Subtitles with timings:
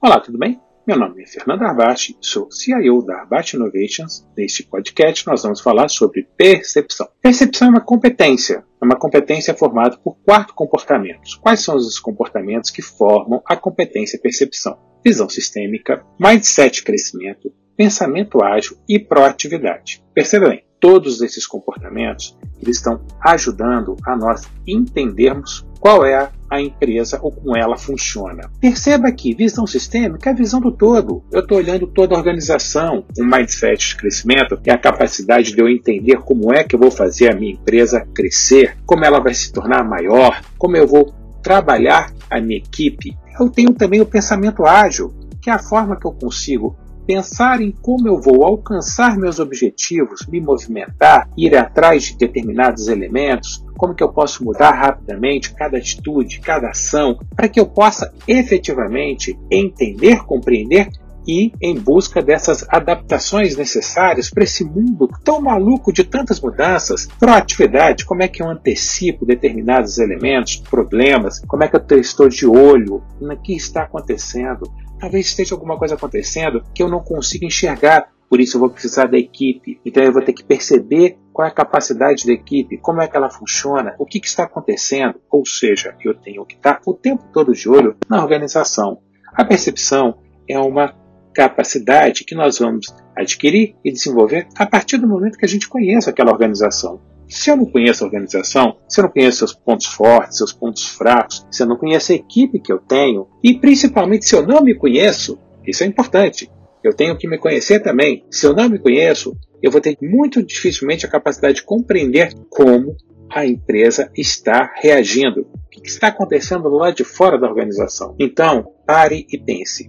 [0.00, 0.60] Olá, tudo bem?
[0.86, 4.24] Meu nome é Fernando Arbate, sou CIO da Arbate Innovations.
[4.36, 7.08] Neste podcast nós vamos falar sobre percepção.
[7.20, 11.34] Percepção é uma competência, é uma competência formada por quatro comportamentos.
[11.34, 14.78] Quais são os comportamentos que formam a competência percepção?
[15.04, 20.00] Visão sistêmica, mindset crescimento, pensamento ágil e proatividade.
[20.14, 27.18] Perceba bem, todos esses comportamentos eles estão ajudando a nós entendermos qual é a empresa
[27.22, 28.50] ou como ela funciona.
[28.60, 31.22] Perceba que visão sistêmica é a visão do todo.
[31.30, 33.04] Eu estou olhando toda a organização.
[33.18, 36.90] Um mindset de crescimento é a capacidade de eu entender como é que eu vou
[36.90, 42.12] fazer a minha empresa crescer, como ela vai se tornar maior, como eu vou trabalhar
[42.30, 43.16] a minha equipe.
[43.38, 46.76] Eu tenho também o pensamento ágil, que é a forma que eu consigo
[47.08, 53.64] pensar em como eu vou alcançar meus objetivos, me movimentar, ir atrás de determinados elementos,
[53.78, 59.38] como que eu posso mudar rapidamente cada atitude, cada ação, para que eu possa efetivamente
[59.50, 60.90] entender, compreender
[61.28, 67.06] e em busca dessas adaptações necessárias para esse mundo tão maluco de tantas mudanças.
[67.18, 72.46] Proatividade, como é que eu antecipo determinados elementos, problemas, como é que eu estou de
[72.46, 78.08] olho no que está acontecendo, talvez esteja alguma coisa acontecendo que eu não consiga enxergar.
[78.28, 79.80] Por isso eu vou precisar da equipe.
[79.84, 83.16] Então eu vou ter que perceber qual é a capacidade da equipe, como é que
[83.16, 85.20] ela funciona, o que, que está acontecendo.
[85.30, 88.98] Ou seja, eu tenho que estar o tempo todo de olho na organização.
[89.34, 90.18] A percepção
[90.48, 90.94] é uma
[91.38, 92.86] capacidade que nós vamos
[93.16, 97.00] adquirir e desenvolver a partir do momento que a gente conhece aquela organização.
[97.28, 100.84] Se eu não conheço a organização, se eu não conheço seus pontos fortes, seus pontos
[100.84, 104.64] fracos, se eu não conheço a equipe que eu tenho, e principalmente se eu não
[104.64, 106.50] me conheço, isso é importante.
[106.82, 108.24] Eu tenho que me conhecer também.
[108.28, 112.96] Se eu não me conheço, eu vou ter muito dificilmente a capacidade de compreender como
[113.30, 115.46] a empresa está reagindo.
[115.52, 118.16] O que está acontecendo lá de fora da organização?
[118.18, 119.88] Então, pare e pense.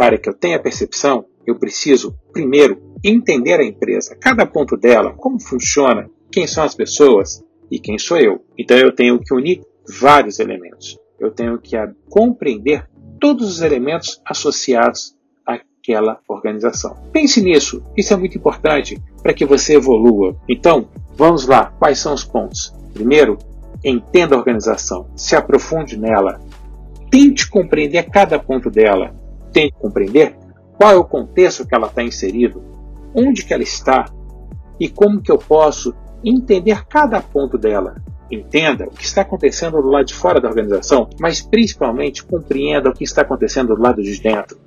[0.00, 5.38] Para que eu tenha percepção, eu preciso, primeiro, entender a empresa, cada ponto dela, como
[5.38, 8.42] funciona, quem são as pessoas e quem sou eu.
[8.56, 9.60] Então eu tenho que unir
[10.00, 10.98] vários elementos.
[11.18, 11.76] Eu tenho que
[12.08, 12.88] compreender
[13.20, 16.96] todos os elementos associados àquela organização.
[17.12, 20.34] Pense nisso, isso é muito importante para que você evolua.
[20.48, 22.72] Então, vamos lá, quais são os pontos?
[22.94, 23.36] Primeiro,
[23.84, 26.40] entenda a organização, se aprofunde nela,
[27.10, 29.19] tente compreender cada ponto dela,
[29.52, 30.36] tente compreender
[30.78, 32.62] qual é o contexto que ela está inserido,
[33.14, 34.06] onde que ela está
[34.78, 35.94] e como que eu posso
[36.24, 37.96] entender cada ponto dela.
[38.30, 42.92] Entenda o que está acontecendo do lado de fora da organização, mas principalmente compreenda o
[42.92, 44.58] que está acontecendo do lado de dentro.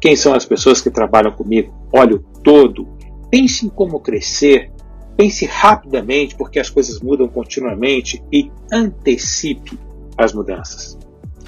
[0.00, 1.72] Quem são as pessoas que trabalham comigo?
[1.92, 2.88] Olhe o todo.
[3.30, 4.70] Pense em como crescer.
[5.16, 9.78] Pense rapidamente, porque as coisas mudam continuamente, e antecipe
[10.16, 10.98] as mudanças.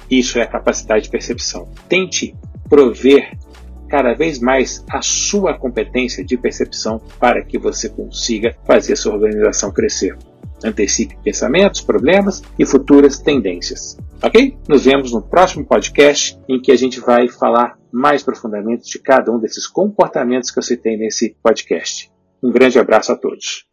[0.09, 1.67] Isso é a capacidade de percepção.
[1.89, 2.35] Tente
[2.69, 3.37] prover
[3.87, 9.71] cada vez mais a sua competência de percepção para que você consiga fazer sua organização
[9.71, 10.17] crescer.
[10.63, 13.97] Antecipe pensamentos, problemas e futuras tendências.
[14.23, 14.57] Ok?
[14.67, 19.31] Nos vemos no próximo podcast em que a gente vai falar mais profundamente de cada
[19.31, 22.11] um desses comportamentos que eu citei nesse podcast.
[22.41, 23.65] Um grande abraço a todos.